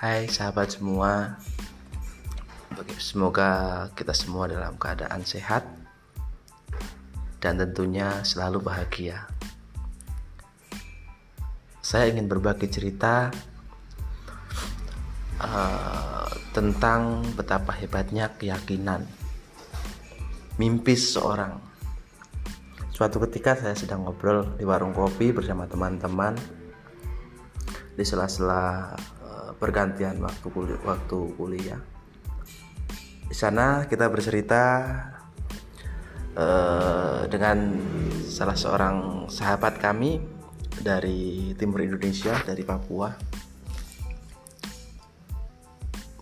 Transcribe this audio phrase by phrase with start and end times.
[0.00, 1.36] Hai sahabat semua.
[2.96, 5.60] Semoga kita semua dalam keadaan sehat
[7.36, 9.28] Dan tentunya selalu bahagia.
[11.84, 13.28] Saya ingin berbagi cerita
[15.36, 19.04] uh, Tentang betapa hebatnya keyakinan
[20.56, 21.60] Mimpi seseorang.
[22.88, 26.40] Suatu ketika saya sedang ngobrol di warung kopi bersama teman-teman.
[27.92, 28.96] Di sela-sela
[29.60, 31.80] pergantian waktu kuliah, waktu kuliah.
[33.28, 34.64] Di sana kita bercerita
[36.34, 37.76] uh, dengan
[38.26, 40.18] salah seorang sahabat kami
[40.80, 43.12] dari timur Indonesia, dari Papua.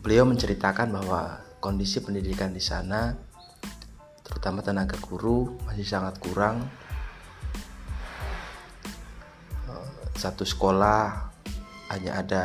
[0.02, 1.23] Beliau menceritakan bahwa
[1.62, 3.15] kondisi pendidikan di sana,
[4.27, 6.65] terutama tenaga guru, masih sangat kurang.
[9.68, 11.29] Eh, satu sekolah
[11.93, 12.45] hanya ada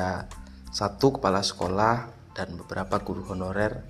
[0.73, 3.85] satu kepala sekolah dan beberapa guru honorer.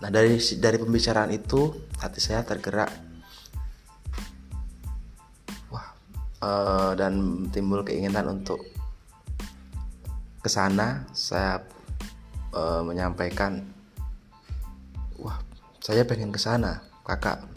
[0.00, 2.88] Nah dari dari pembicaraan itu hati saya tergerak,
[5.68, 5.92] wah
[6.40, 8.64] uh, dan timbul keinginan untuk
[10.40, 11.04] ke sana.
[11.12, 11.60] Saya
[12.56, 13.68] uh, menyampaikan,
[15.20, 15.36] wah
[15.84, 17.55] saya pengen ke sana, kakak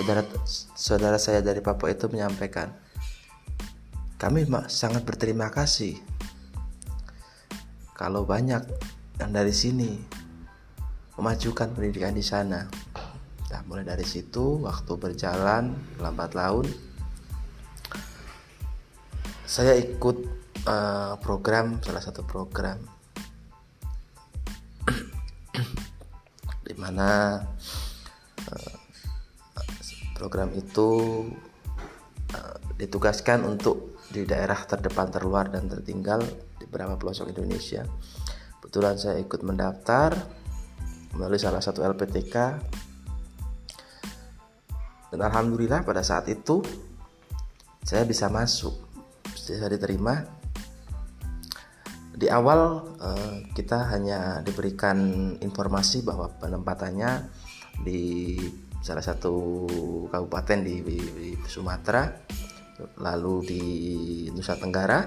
[0.00, 0.24] saudara
[0.72, 2.72] saudara saya dari Papua itu menyampaikan
[4.16, 6.00] kami sangat berterima kasih
[7.92, 8.64] kalau banyak
[9.20, 10.00] yang dari sini
[11.20, 12.64] memajukan pendidikan di sana.
[13.52, 16.64] Nah, mulai dari situ waktu berjalan lambat laun
[19.44, 20.16] saya ikut
[20.64, 22.80] uh, program salah satu program
[26.64, 27.36] di mana
[30.20, 30.88] program itu
[32.36, 36.20] uh, ditugaskan untuk di daerah terdepan terluar dan tertinggal
[36.60, 37.88] di beberapa pelosok Indonesia.
[38.60, 40.12] Kebetulan saya ikut mendaftar
[41.16, 42.36] melalui salah satu LPTK
[45.10, 46.60] dan alhamdulillah pada saat itu
[47.80, 48.76] saya bisa masuk
[49.34, 50.20] saya diterima.
[52.20, 57.32] Di awal uh, kita hanya diberikan informasi bahwa penempatannya
[57.80, 58.36] di
[58.80, 59.64] salah satu
[60.08, 60.98] kabupaten di, di,
[61.36, 62.08] di Sumatera
[63.00, 63.62] lalu di
[64.32, 65.04] Nusa Tenggara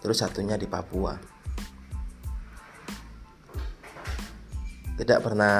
[0.00, 1.16] terus satunya di Papua.
[4.96, 5.56] Tidak pernah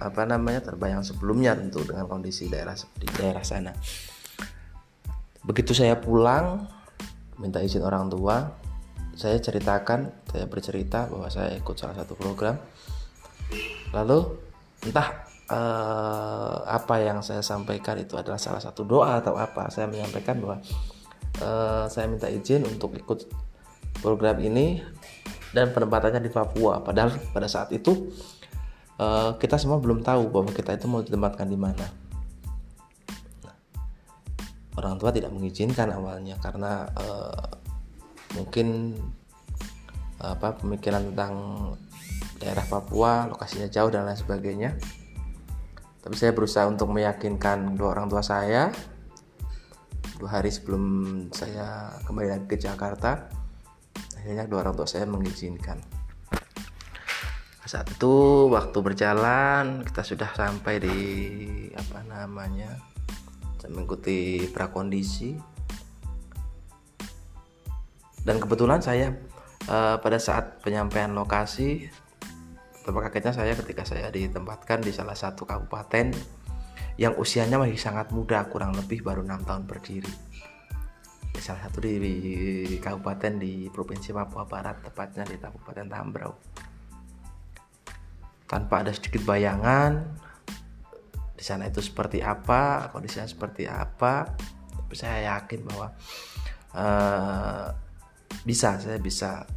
[0.00, 3.72] apa namanya terbayang sebelumnya tentu dengan kondisi daerah di daerah sana.
[5.44, 6.64] Begitu saya pulang
[7.36, 8.64] minta izin orang tua
[9.14, 12.58] saya ceritakan saya bercerita bahwa saya ikut salah satu program.
[13.94, 14.43] Lalu
[14.84, 19.68] entah uh, apa yang saya sampaikan itu adalah salah satu doa atau apa.
[19.72, 20.56] Saya menyampaikan bahwa
[21.40, 23.28] uh, saya minta izin untuk ikut
[24.00, 24.84] program ini
[25.56, 26.80] dan penempatannya di Papua.
[26.84, 28.12] Padahal pada saat itu
[28.98, 31.86] uh, kita semua belum tahu bahwa kita itu mau ditempatkan di mana.
[33.46, 33.56] Nah,
[34.76, 37.46] orang tua tidak mengizinkan awalnya karena uh,
[38.34, 38.98] mungkin
[40.24, 41.34] apa pemikiran tentang
[42.44, 44.76] daerah Papua, lokasinya jauh dan lain sebagainya.
[46.04, 48.68] Tapi saya berusaha untuk meyakinkan dua orang tua saya.
[50.20, 50.84] Dua hari sebelum
[51.32, 53.32] saya kembali lagi ke Jakarta,
[54.20, 55.80] akhirnya dua orang tua saya mengizinkan.
[57.64, 60.98] Saat itu waktu berjalan kita sudah sampai di
[61.72, 62.68] apa namanya
[63.72, 65.32] mengikuti prakondisi
[68.20, 69.16] dan kebetulan saya
[69.68, 71.88] uh, pada saat penyampaian lokasi
[72.84, 76.12] Betapa kagetnya saya ketika saya ditempatkan di salah satu kabupaten
[77.00, 80.12] yang usianya masih sangat muda, kurang lebih baru enam tahun berdiri.
[81.32, 86.36] Di salah satu di kabupaten di provinsi Papua Barat, tepatnya di Kabupaten Tambrau.
[88.44, 90.04] Tanpa ada sedikit bayangan
[91.32, 94.28] di sana itu seperti apa, kondisinya seperti apa,
[94.76, 95.88] tapi saya yakin bahwa
[96.76, 97.66] uh,
[98.44, 99.48] bisa, saya bisa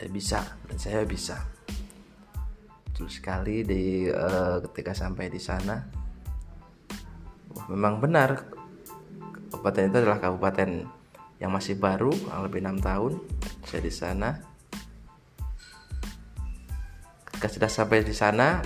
[0.00, 1.36] saya bisa dan saya bisa.
[2.88, 5.76] Betul sekali di uh, ketika sampai di sana.
[7.52, 8.48] Wah, memang benar
[9.52, 10.88] kabupaten itu adalah kabupaten
[11.36, 13.20] yang masih baru kurang lebih enam tahun
[13.68, 14.40] saya di sana.
[17.28, 18.64] Ketika sudah sampai di sana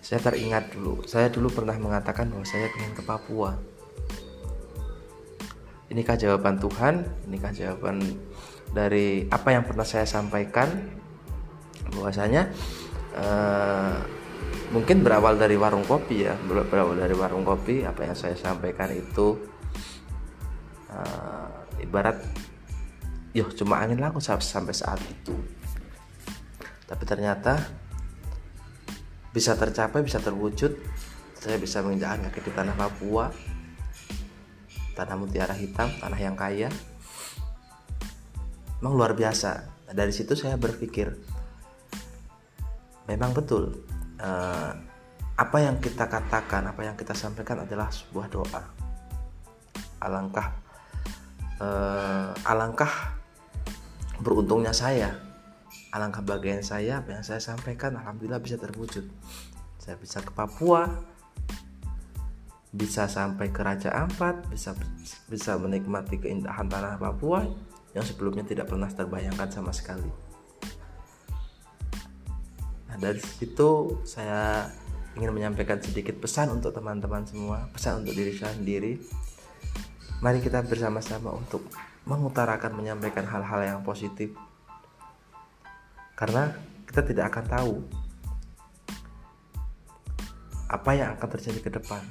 [0.00, 1.04] saya teringat dulu.
[1.04, 3.60] Saya dulu pernah mengatakan bahwa saya ingin ke Papua.
[5.92, 7.04] Inikah jawaban Tuhan?
[7.28, 8.00] Inikah jawaban
[8.74, 10.66] dari apa yang pernah saya sampaikan
[11.94, 12.50] bahwasanya
[13.14, 14.02] uh,
[14.74, 19.38] mungkin berawal dari warung kopi ya berawal dari warung kopi apa yang saya sampaikan itu
[20.90, 22.18] uh, ibarat
[23.30, 25.34] yo cuma angin lalu sampai saat itu.
[26.84, 27.58] Tapi ternyata
[29.34, 30.78] bisa tercapai bisa terwujud
[31.34, 33.34] saya bisa menginjakkan kaki di tanah Papua
[34.94, 36.70] tanah mutiara hitam tanah yang kaya
[38.84, 39.64] memang luar biasa
[39.96, 41.08] dari situ saya berpikir
[43.08, 43.80] memang betul
[44.20, 44.76] uh,
[45.34, 48.62] apa yang kita katakan, apa yang kita sampaikan adalah sebuah doa.
[49.98, 50.52] Alangkah
[51.58, 53.18] uh, alangkah
[54.22, 55.10] beruntungnya saya,
[55.90, 59.10] alangkah bagian saya apa yang saya sampaikan, alhamdulillah bisa terwujud.
[59.82, 60.86] Saya bisa ke Papua,
[62.70, 64.76] bisa sampai ke Raja Ampat, bisa
[65.26, 67.42] bisa menikmati keindahan tanah Papua
[67.94, 70.10] yang sebelumnya tidak pernah terbayangkan sama sekali.
[72.90, 74.70] Nah, dari situ saya
[75.14, 78.98] ingin menyampaikan sedikit pesan untuk teman-teman semua, pesan untuk diri saya sendiri.
[80.18, 81.62] Mari kita bersama-sama untuk
[82.06, 84.34] mengutarakan menyampaikan hal-hal yang positif.
[86.18, 86.54] Karena
[86.86, 87.74] kita tidak akan tahu
[90.70, 92.02] apa yang akan terjadi ke depan.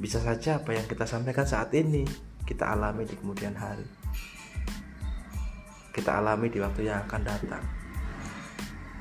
[0.00, 2.04] Bisa saja apa yang kita sampaikan saat ini
[2.44, 3.99] kita alami di kemudian hari.
[5.90, 7.64] Kita alami di waktu yang akan datang.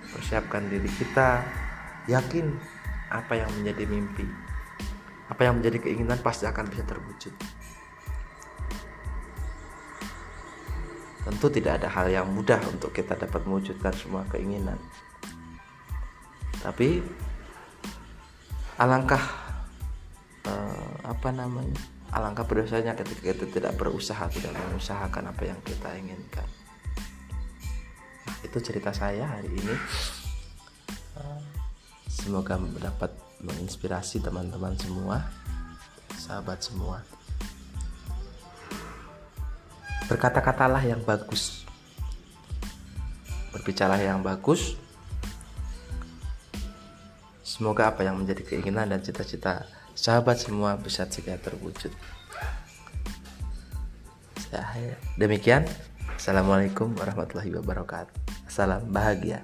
[0.09, 1.45] Persiapkan diri kita
[2.09, 2.49] yakin
[3.13, 4.49] apa yang menjadi mimpi
[5.29, 7.33] apa yang menjadi keinginan pasti akan bisa terwujud.
[11.29, 14.81] Tentu tidak ada hal yang mudah untuk kita dapat mewujudkan semua keinginan.
[16.65, 17.05] Tapi
[18.81, 19.21] alangkah
[20.49, 21.77] eh, apa namanya
[22.09, 26.47] alangkah berdosanya ketika kita tidak berusaha tidak mengusahakan apa yang kita inginkan
[28.49, 29.75] itu cerita saya hari ini.
[32.09, 33.13] Semoga dapat
[33.45, 35.21] menginspirasi teman-teman semua
[36.17, 37.05] sahabat semua.
[40.09, 41.63] Berkata-katalah yang bagus.
[43.53, 44.73] Berbicara yang bagus.
[47.45, 51.93] Semoga apa yang menjadi keinginan dan cita-cita sahabat semua bisa segera terwujud.
[55.19, 55.67] Demikian
[56.19, 58.11] Assalamualaikum warahmatullahi wabarakatuh.
[58.51, 59.39] Salam bahagia.